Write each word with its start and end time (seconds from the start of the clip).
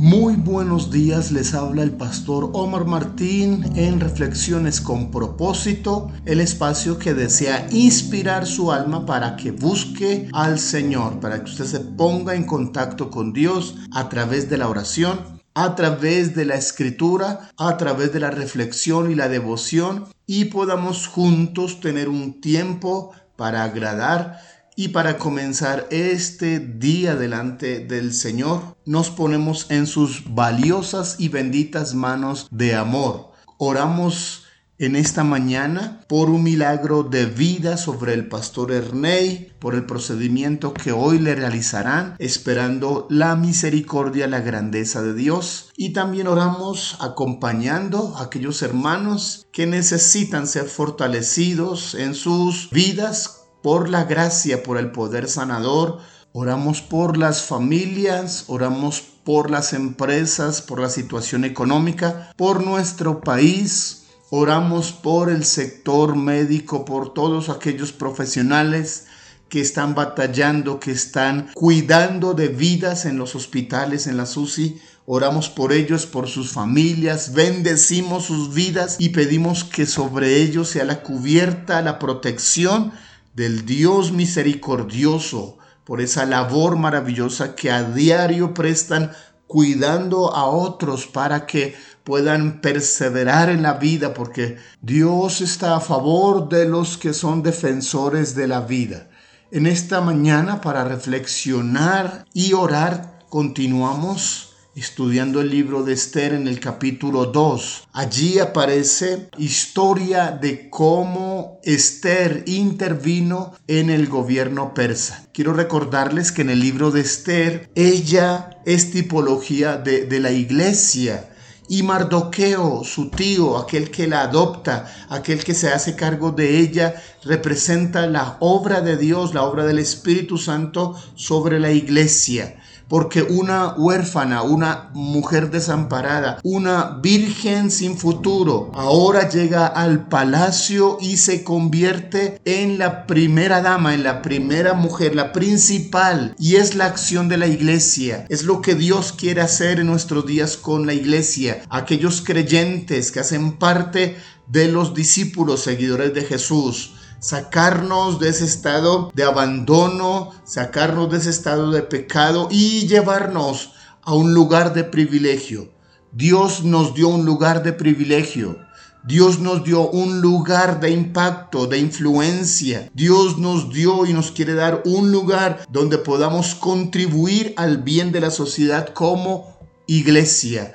Muy 0.00 0.36
buenos 0.36 0.92
días, 0.92 1.32
les 1.32 1.54
habla 1.54 1.82
el 1.82 1.90
pastor 1.90 2.50
Omar 2.52 2.84
Martín 2.84 3.64
en 3.74 3.98
Reflexiones 3.98 4.80
con 4.80 5.10
propósito, 5.10 6.12
el 6.24 6.38
espacio 6.38 7.00
que 7.00 7.14
desea 7.14 7.66
inspirar 7.72 8.46
su 8.46 8.70
alma 8.70 9.04
para 9.04 9.34
que 9.34 9.50
busque 9.50 10.28
al 10.32 10.60
Señor, 10.60 11.18
para 11.18 11.42
que 11.42 11.50
usted 11.50 11.64
se 11.64 11.80
ponga 11.80 12.36
en 12.36 12.44
contacto 12.44 13.10
con 13.10 13.32
Dios 13.32 13.74
a 13.92 14.08
través 14.08 14.48
de 14.48 14.58
la 14.58 14.68
oración, 14.68 15.40
a 15.54 15.74
través 15.74 16.36
de 16.36 16.44
la 16.44 16.54
escritura, 16.54 17.50
a 17.56 17.76
través 17.76 18.12
de 18.12 18.20
la 18.20 18.30
reflexión 18.30 19.10
y 19.10 19.16
la 19.16 19.28
devoción 19.28 20.04
y 20.28 20.44
podamos 20.44 21.08
juntos 21.08 21.80
tener 21.80 22.08
un 22.08 22.40
tiempo 22.40 23.10
para 23.34 23.64
agradar 23.64 24.38
y 24.78 24.90
para 24.90 25.18
comenzar 25.18 25.88
este 25.90 26.60
día 26.60 27.16
delante 27.16 27.80
del 27.80 28.14
Señor, 28.14 28.76
nos 28.84 29.10
ponemos 29.10 29.66
en 29.70 29.88
sus 29.88 30.32
valiosas 30.32 31.16
y 31.18 31.30
benditas 31.30 31.96
manos 31.96 32.46
de 32.52 32.76
amor. 32.76 33.32
Oramos 33.56 34.44
en 34.78 34.94
esta 34.94 35.24
mañana 35.24 36.02
por 36.06 36.30
un 36.30 36.44
milagro 36.44 37.02
de 37.02 37.26
vida 37.26 37.76
sobre 37.76 38.14
el 38.14 38.28
pastor 38.28 38.70
Erney, 38.70 39.52
por 39.58 39.74
el 39.74 39.84
procedimiento 39.84 40.72
que 40.72 40.92
hoy 40.92 41.18
le 41.18 41.34
realizarán, 41.34 42.14
esperando 42.20 43.08
la 43.10 43.34
misericordia, 43.34 44.28
la 44.28 44.42
grandeza 44.42 45.02
de 45.02 45.14
Dios. 45.14 45.72
Y 45.76 45.92
también 45.92 46.28
oramos 46.28 46.96
acompañando 47.00 48.16
a 48.16 48.22
aquellos 48.22 48.62
hermanos 48.62 49.44
que 49.50 49.66
necesitan 49.66 50.46
ser 50.46 50.66
fortalecidos 50.66 51.96
en 51.96 52.14
sus 52.14 52.70
vidas 52.70 53.37
por 53.62 53.88
la 53.88 54.04
gracia, 54.04 54.62
por 54.62 54.78
el 54.78 54.90
poder 54.90 55.28
sanador. 55.28 55.98
Oramos 56.32 56.82
por 56.82 57.16
las 57.16 57.42
familias, 57.42 58.44
oramos 58.48 59.00
por 59.00 59.50
las 59.50 59.72
empresas, 59.72 60.62
por 60.62 60.80
la 60.80 60.90
situación 60.90 61.44
económica, 61.44 62.32
por 62.36 62.62
nuestro 62.64 63.20
país. 63.20 64.04
Oramos 64.30 64.92
por 64.92 65.30
el 65.30 65.44
sector 65.44 66.14
médico, 66.14 66.84
por 66.84 67.14
todos 67.14 67.48
aquellos 67.48 67.92
profesionales 67.92 69.06
que 69.48 69.60
están 69.60 69.94
batallando, 69.94 70.78
que 70.78 70.90
están 70.90 71.50
cuidando 71.54 72.34
de 72.34 72.48
vidas 72.48 73.06
en 73.06 73.16
los 73.16 73.34
hospitales, 73.34 74.06
en 74.06 74.18
la 74.18 74.26
SUSI. 74.26 74.78
Oramos 75.06 75.48
por 75.48 75.72
ellos, 75.72 76.04
por 76.04 76.28
sus 76.28 76.50
familias, 76.52 77.32
bendecimos 77.32 78.26
sus 78.26 78.52
vidas 78.52 78.96
y 78.98 79.08
pedimos 79.08 79.64
que 79.64 79.86
sobre 79.86 80.36
ellos 80.42 80.68
sea 80.68 80.84
la 80.84 81.02
cubierta, 81.02 81.80
la 81.80 81.98
protección 81.98 82.92
del 83.38 83.64
Dios 83.64 84.10
misericordioso 84.10 85.58
por 85.84 86.00
esa 86.00 86.26
labor 86.26 86.76
maravillosa 86.76 87.54
que 87.54 87.70
a 87.70 87.84
diario 87.84 88.52
prestan 88.52 89.12
cuidando 89.46 90.34
a 90.34 90.46
otros 90.46 91.06
para 91.06 91.46
que 91.46 91.76
puedan 92.02 92.60
perseverar 92.60 93.48
en 93.48 93.62
la 93.62 93.74
vida, 93.74 94.12
porque 94.12 94.56
Dios 94.82 95.40
está 95.40 95.76
a 95.76 95.80
favor 95.80 96.48
de 96.48 96.68
los 96.68 96.98
que 96.98 97.14
son 97.14 97.44
defensores 97.44 98.34
de 98.34 98.48
la 98.48 98.62
vida. 98.62 99.08
En 99.52 99.66
esta 99.66 100.00
mañana, 100.00 100.60
para 100.60 100.82
reflexionar 100.82 102.26
y 102.34 102.54
orar, 102.54 103.20
continuamos 103.28 104.47
estudiando 104.78 105.40
el 105.40 105.50
libro 105.50 105.82
de 105.82 105.92
Esther 105.92 106.32
en 106.34 106.46
el 106.46 106.60
capítulo 106.60 107.26
2. 107.26 107.88
Allí 107.92 108.38
aparece 108.38 109.28
historia 109.36 110.30
de 110.30 110.70
cómo 110.70 111.58
Esther 111.64 112.44
intervino 112.46 113.54
en 113.66 113.90
el 113.90 114.08
gobierno 114.08 114.74
persa. 114.74 115.26
Quiero 115.32 115.52
recordarles 115.52 116.32
que 116.32 116.42
en 116.42 116.50
el 116.50 116.60
libro 116.60 116.90
de 116.90 117.00
Esther 117.00 117.70
ella 117.74 118.50
es 118.64 118.90
tipología 118.90 119.76
de, 119.76 120.06
de 120.06 120.20
la 120.20 120.30
iglesia. 120.30 121.28
Y 121.70 121.82
Mardoqueo, 121.82 122.82
su 122.82 123.10
tío, 123.10 123.58
aquel 123.58 123.90
que 123.90 124.06
la 124.06 124.22
adopta, 124.22 124.90
aquel 125.10 125.44
que 125.44 125.52
se 125.52 125.68
hace 125.68 125.96
cargo 125.96 126.30
de 126.30 126.60
ella, 126.60 126.94
representa 127.24 128.06
la 128.06 128.38
obra 128.40 128.80
de 128.80 128.96
Dios, 128.96 129.34
la 129.34 129.42
obra 129.42 129.66
del 129.66 129.78
Espíritu 129.78 130.38
Santo 130.38 130.94
sobre 131.14 131.60
la 131.60 131.70
iglesia 131.70 132.56
porque 132.88 133.22
una 133.22 133.74
huérfana, 133.74 134.42
una 134.42 134.90
mujer 134.94 135.50
desamparada, 135.50 136.40
una 136.42 136.98
virgen 137.02 137.70
sin 137.70 137.98
futuro, 137.98 138.70
ahora 138.74 139.28
llega 139.28 139.66
al 139.66 140.08
palacio 140.08 140.98
y 141.00 141.18
se 141.18 141.44
convierte 141.44 142.40
en 142.44 142.78
la 142.78 143.06
primera 143.06 143.60
dama, 143.60 143.94
en 143.94 144.02
la 144.02 144.22
primera 144.22 144.74
mujer, 144.74 145.14
la 145.14 145.32
principal, 145.32 146.34
y 146.38 146.56
es 146.56 146.74
la 146.74 146.86
acción 146.86 147.28
de 147.28 147.36
la 147.36 147.46
iglesia, 147.46 148.26
es 148.28 148.44
lo 148.44 148.62
que 148.62 148.74
Dios 148.74 149.12
quiere 149.12 149.42
hacer 149.42 149.80
en 149.80 149.86
nuestros 149.86 150.26
días 150.26 150.56
con 150.56 150.86
la 150.86 150.94
iglesia, 150.94 151.62
aquellos 151.68 152.22
creyentes 152.22 153.12
que 153.12 153.20
hacen 153.20 153.58
parte 153.58 154.16
de 154.46 154.68
los 154.68 154.94
discípulos 154.94 155.62
seguidores 155.62 156.14
de 156.14 156.22
Jesús 156.22 156.94
sacarnos 157.20 158.18
de 158.20 158.28
ese 158.28 158.44
estado 158.44 159.10
de 159.14 159.24
abandono, 159.24 160.30
sacarnos 160.44 161.10
de 161.10 161.18
ese 161.18 161.30
estado 161.30 161.70
de 161.70 161.82
pecado 161.82 162.48
y 162.50 162.86
llevarnos 162.86 163.72
a 164.02 164.14
un 164.14 164.34
lugar 164.34 164.74
de 164.74 164.84
privilegio. 164.84 165.70
Dios 166.12 166.64
nos 166.64 166.94
dio 166.94 167.08
un 167.08 167.26
lugar 167.26 167.62
de 167.62 167.72
privilegio. 167.72 168.58
Dios 169.04 169.38
nos 169.38 169.64
dio 169.64 169.88
un 169.88 170.20
lugar 170.20 170.80
de 170.80 170.90
impacto, 170.90 171.66
de 171.66 171.78
influencia. 171.78 172.90
Dios 172.94 173.38
nos 173.38 173.72
dio 173.72 174.06
y 174.06 174.12
nos 174.12 174.30
quiere 174.32 174.54
dar 174.54 174.82
un 174.84 175.12
lugar 175.12 175.64
donde 175.70 175.98
podamos 175.98 176.54
contribuir 176.54 177.54
al 177.56 177.78
bien 177.78 178.12
de 178.12 178.20
la 178.20 178.30
sociedad 178.30 178.88
como 178.88 179.56
iglesia. 179.86 180.74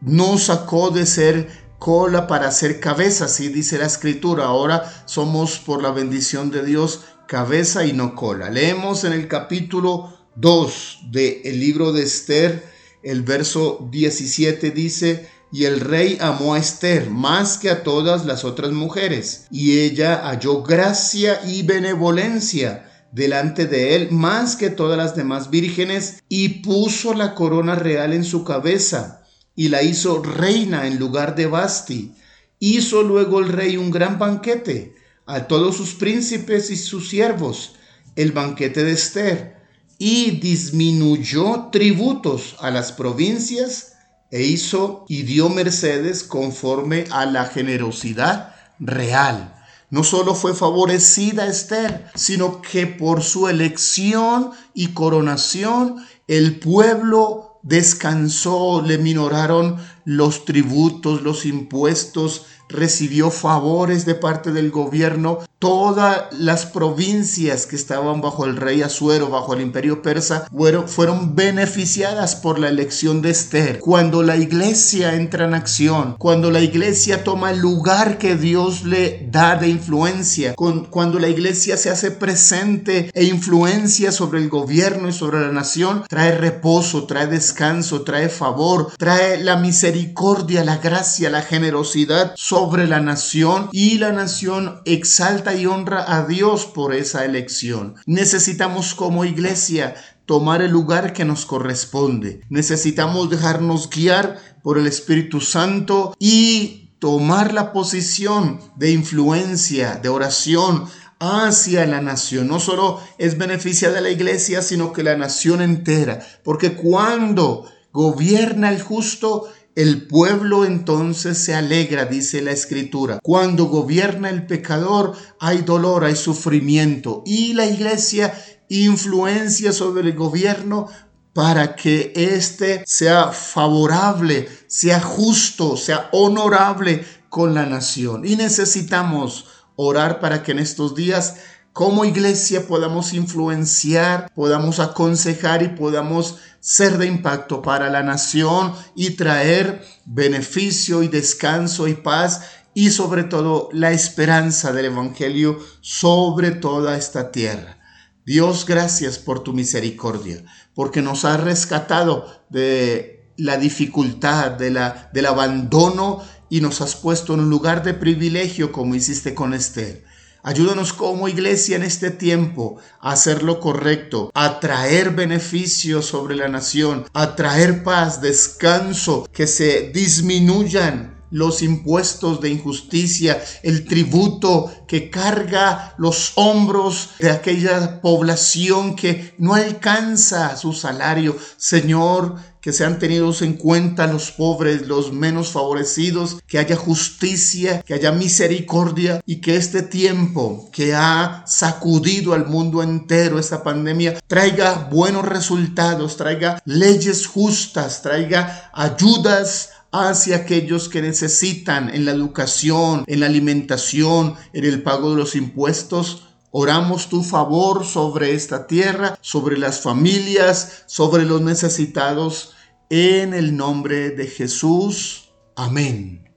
Nos 0.00 0.44
sacó 0.44 0.90
de 0.90 1.06
ser 1.06 1.69
cola 1.80 2.26
para 2.26 2.48
hacer 2.48 2.78
cabeza, 2.78 3.24
así 3.24 3.48
dice 3.48 3.78
la 3.78 3.86
escritura. 3.86 4.44
Ahora 4.44 4.84
somos 5.06 5.58
por 5.58 5.82
la 5.82 5.90
bendición 5.90 6.50
de 6.50 6.62
Dios 6.62 7.00
cabeza 7.26 7.86
y 7.86 7.94
no 7.94 8.14
cola. 8.14 8.50
Leemos 8.50 9.02
en 9.04 9.14
el 9.14 9.26
capítulo 9.26 10.12
2 10.36 10.98
del 11.10 11.58
libro 11.58 11.92
de 11.92 12.02
Esther, 12.02 12.70
el 13.02 13.22
verso 13.22 13.88
17 13.90 14.70
dice, 14.72 15.28
y 15.52 15.64
el 15.64 15.80
rey 15.80 16.18
amó 16.20 16.54
a 16.54 16.58
Esther 16.58 17.08
más 17.08 17.56
que 17.56 17.70
a 17.70 17.82
todas 17.82 18.26
las 18.26 18.44
otras 18.44 18.72
mujeres, 18.72 19.46
y 19.50 19.80
ella 19.80 20.20
halló 20.24 20.62
gracia 20.62 21.40
y 21.46 21.62
benevolencia 21.62 23.06
delante 23.10 23.66
de 23.66 23.96
él 23.96 24.08
más 24.10 24.54
que 24.54 24.68
todas 24.68 24.98
las 24.98 25.16
demás 25.16 25.48
vírgenes, 25.48 26.22
y 26.28 26.60
puso 26.62 27.14
la 27.14 27.34
corona 27.34 27.74
real 27.74 28.12
en 28.12 28.24
su 28.24 28.44
cabeza 28.44 29.20
y 29.54 29.68
la 29.68 29.82
hizo 29.82 30.22
reina 30.22 30.86
en 30.86 30.98
lugar 30.98 31.34
de 31.34 31.46
Basti. 31.46 32.14
Hizo 32.58 33.02
luego 33.02 33.40
el 33.40 33.48
rey 33.48 33.76
un 33.76 33.90
gran 33.90 34.18
banquete 34.18 34.94
a 35.26 35.46
todos 35.46 35.76
sus 35.76 35.94
príncipes 35.94 36.70
y 36.70 36.76
sus 36.76 37.08
siervos, 37.08 37.74
el 38.16 38.32
banquete 38.32 38.84
de 38.84 38.92
Esther, 38.92 39.56
y 39.98 40.32
disminuyó 40.32 41.68
tributos 41.70 42.56
a 42.60 42.70
las 42.70 42.92
provincias 42.92 43.92
e 44.30 44.42
hizo 44.42 45.04
y 45.08 45.22
dio 45.22 45.48
mercedes 45.48 46.22
conforme 46.22 47.04
a 47.10 47.26
la 47.26 47.46
generosidad 47.46 48.54
real. 48.78 49.56
No 49.90 50.04
solo 50.04 50.34
fue 50.34 50.54
favorecida 50.54 51.46
Esther, 51.46 52.10
sino 52.14 52.62
que 52.62 52.86
por 52.86 53.22
su 53.22 53.48
elección 53.48 54.52
y 54.72 54.88
coronación 54.88 55.96
el 56.28 56.60
pueblo 56.60 57.49
descansó, 57.62 58.82
le 58.82 58.98
minoraron 58.98 59.76
los 60.04 60.44
tributos, 60.44 61.22
los 61.22 61.46
impuestos, 61.46 62.46
recibió 62.70 63.30
favores 63.30 64.06
de 64.06 64.14
parte 64.14 64.52
del 64.52 64.70
gobierno. 64.70 65.38
Todas 65.58 66.32
las 66.32 66.64
provincias 66.64 67.66
que 67.66 67.76
estaban 67.76 68.22
bajo 68.22 68.46
el 68.46 68.56
rey 68.56 68.80
Asuero, 68.82 69.28
bajo 69.28 69.52
el 69.52 69.60
imperio 69.60 70.00
persa, 70.00 70.46
fueron, 70.50 70.88
fueron 70.88 71.34
beneficiadas 71.34 72.34
por 72.36 72.58
la 72.58 72.68
elección 72.68 73.20
de 73.20 73.30
Esther. 73.30 73.78
Cuando 73.78 74.22
la 74.22 74.36
iglesia 74.36 75.14
entra 75.14 75.44
en 75.44 75.54
acción, 75.54 76.16
cuando 76.18 76.50
la 76.50 76.60
iglesia 76.60 77.24
toma 77.24 77.50
el 77.50 77.58
lugar 77.58 78.16
que 78.16 78.36
Dios 78.36 78.84
le 78.84 79.28
da 79.30 79.56
de 79.56 79.68
influencia, 79.68 80.54
cuando 80.54 81.18
la 81.18 81.28
iglesia 81.28 81.76
se 81.76 81.90
hace 81.90 82.10
presente 82.10 83.10
e 83.12 83.24
influencia 83.24 84.12
sobre 84.12 84.40
el 84.40 84.48
gobierno 84.48 85.08
y 85.08 85.12
sobre 85.12 85.40
la 85.40 85.52
nación, 85.52 86.04
trae 86.08 86.36
reposo, 86.36 87.04
trae 87.04 87.26
descanso, 87.26 88.02
trae 88.02 88.28
favor, 88.28 88.92
trae 88.96 89.42
la 89.42 89.56
misericordia, 89.56 90.64
la 90.64 90.78
gracia, 90.78 91.30
la 91.30 91.42
generosidad 91.42 92.32
sobre 92.60 92.86
la 92.86 93.00
nación 93.00 93.70
y 93.72 93.96
la 93.96 94.12
nación 94.12 94.82
exalta 94.84 95.54
y 95.54 95.64
honra 95.64 96.14
a 96.14 96.26
Dios 96.26 96.66
por 96.66 96.94
esa 96.94 97.24
elección. 97.24 97.94
Necesitamos 98.04 98.94
como 98.94 99.24
iglesia 99.24 99.94
tomar 100.26 100.60
el 100.60 100.70
lugar 100.70 101.14
que 101.14 101.24
nos 101.24 101.46
corresponde. 101.46 102.42
Necesitamos 102.50 103.30
dejarnos 103.30 103.88
guiar 103.88 104.36
por 104.62 104.76
el 104.76 104.86
Espíritu 104.86 105.40
Santo 105.40 106.14
y 106.18 106.90
tomar 106.98 107.54
la 107.54 107.72
posición 107.72 108.60
de 108.76 108.90
influencia, 108.90 109.94
de 109.94 110.10
oración 110.10 110.84
hacia 111.18 111.86
la 111.86 112.02
nación. 112.02 112.46
No 112.46 112.60
solo 112.60 113.00
es 113.16 113.38
beneficia 113.38 113.90
de 113.90 114.02
la 114.02 114.10
iglesia, 114.10 114.60
sino 114.60 114.92
que 114.92 115.02
la 115.02 115.16
nación 115.16 115.62
entera. 115.62 116.20
Porque 116.44 116.74
cuando 116.74 117.64
gobierna 117.90 118.70
el 118.70 118.82
justo, 118.82 119.48
el 119.80 120.06
pueblo 120.06 120.64
entonces 120.64 121.38
se 121.38 121.54
alegra, 121.54 122.04
dice 122.04 122.42
la 122.42 122.52
escritura. 122.52 123.18
Cuando 123.22 123.64
gobierna 123.64 124.28
el 124.28 124.46
pecador 124.46 125.14
hay 125.38 125.62
dolor, 125.62 126.04
hay 126.04 126.16
sufrimiento 126.16 127.22
y 127.24 127.54
la 127.54 127.66
iglesia 127.66 128.34
influencia 128.68 129.72
sobre 129.72 130.02
el 130.02 130.14
gobierno 130.14 130.88
para 131.32 131.76
que 131.76 132.12
éste 132.14 132.82
sea 132.86 133.28
favorable, 133.28 134.48
sea 134.66 135.00
justo, 135.00 135.76
sea 135.76 136.10
honorable 136.12 137.04
con 137.28 137.54
la 137.54 137.64
nación. 137.64 138.26
Y 138.26 138.36
necesitamos 138.36 139.46
orar 139.76 140.20
para 140.20 140.42
que 140.42 140.52
en 140.52 140.58
estos 140.58 140.94
días 140.94 141.36
como 141.72 142.04
iglesia 142.04 142.66
podamos 142.66 143.14
influenciar, 143.14 144.30
podamos 144.34 144.80
aconsejar 144.80 145.62
y 145.62 145.68
podamos 145.68 146.38
ser 146.60 146.98
de 146.98 147.06
impacto 147.06 147.62
para 147.62 147.90
la 147.90 148.02
nación 148.02 148.74
y 148.94 149.10
traer 149.10 149.84
beneficio 150.04 151.02
y 151.02 151.08
descanso 151.08 151.88
y 151.88 151.94
paz 151.94 152.42
y 152.74 152.90
sobre 152.90 153.24
todo 153.24 153.68
la 153.72 153.90
esperanza 153.92 154.72
del 154.72 154.86
Evangelio 154.86 155.58
sobre 155.80 156.52
toda 156.52 156.96
esta 156.96 157.32
tierra. 157.32 157.78
Dios, 158.24 158.64
gracias 158.66 159.18
por 159.18 159.42
tu 159.42 159.52
misericordia, 159.52 160.44
porque 160.74 161.02
nos 161.02 161.24
has 161.24 161.40
rescatado 161.40 162.26
de 162.48 163.32
la 163.36 163.56
dificultad, 163.56 164.52
de 164.52 164.70
la, 164.70 165.10
del 165.12 165.26
abandono 165.26 166.22
y 166.48 166.60
nos 166.60 166.80
has 166.80 166.94
puesto 166.94 167.34
en 167.34 167.40
un 167.40 167.50
lugar 167.50 167.82
de 167.82 167.94
privilegio 167.94 168.70
como 168.70 168.94
hiciste 168.94 169.34
con 169.34 169.54
Esther. 169.54 170.04
Ayúdanos 170.42 170.94
como 170.94 171.28
iglesia 171.28 171.76
en 171.76 171.82
este 171.82 172.10
tiempo 172.10 172.78
a 173.00 173.12
hacer 173.12 173.42
lo 173.42 173.60
correcto, 173.60 174.30
a 174.34 174.58
traer 174.58 175.10
beneficios 175.10 176.06
sobre 176.06 176.34
la 176.34 176.48
nación, 176.48 177.04
a 177.12 177.36
traer 177.36 177.82
paz, 177.84 178.22
descanso, 178.22 179.28
que 179.32 179.46
se 179.46 179.90
disminuyan 179.92 181.19
los 181.30 181.62
impuestos 181.62 182.40
de 182.40 182.50
injusticia, 182.50 183.42
el 183.62 183.84
tributo 183.84 184.72
que 184.86 185.10
carga 185.10 185.94
los 185.98 186.32
hombros 186.34 187.10
de 187.18 187.30
aquella 187.30 188.00
población 188.00 188.96
que 188.96 189.34
no 189.38 189.54
alcanza 189.54 190.56
su 190.56 190.72
salario. 190.72 191.36
Señor, 191.56 192.36
que 192.60 192.72
sean 192.72 192.98
tenidos 192.98 193.42
en 193.42 193.54
cuenta 193.54 194.06
los 194.06 194.30
pobres, 194.32 194.86
los 194.86 195.12
menos 195.12 195.50
favorecidos, 195.50 196.38
que 196.46 196.58
haya 196.58 196.76
justicia, 196.76 197.82
que 197.82 197.94
haya 197.94 198.12
misericordia 198.12 199.22
y 199.24 199.40
que 199.40 199.56
este 199.56 199.82
tiempo 199.82 200.68
que 200.72 200.94
ha 200.94 201.44
sacudido 201.46 202.34
al 202.34 202.46
mundo 202.46 202.82
entero 202.82 203.38
esta 203.38 203.62
pandemia 203.62 204.20
traiga 204.26 204.88
buenos 204.90 205.24
resultados, 205.24 206.16
traiga 206.16 206.60
leyes 206.64 207.26
justas, 207.26 208.02
traiga 208.02 208.70
ayudas 208.74 209.70
hacia 209.92 210.36
aquellos 210.36 210.88
que 210.88 211.02
necesitan 211.02 211.88
en 211.94 212.04
la 212.04 212.12
educación, 212.12 213.04
en 213.06 213.20
la 213.20 213.26
alimentación, 213.26 214.34
en 214.52 214.64
el 214.64 214.82
pago 214.82 215.10
de 215.10 215.16
los 215.16 215.34
impuestos. 215.36 216.28
Oramos 216.52 217.08
tu 217.08 217.22
favor 217.22 217.84
sobre 217.84 218.34
esta 218.34 218.66
tierra, 218.66 219.18
sobre 219.20 219.58
las 219.58 219.80
familias, 219.80 220.84
sobre 220.86 221.24
los 221.24 221.40
necesitados, 221.40 222.54
en 222.88 223.34
el 223.34 223.56
nombre 223.56 224.10
de 224.10 224.26
Jesús. 224.26 225.30
Amén. 225.54 226.29